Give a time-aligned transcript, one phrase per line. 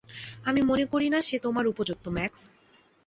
[0.45, 2.41] আমি মনে করি না সে তোমার উপযুক্ত, ম্যাক্স।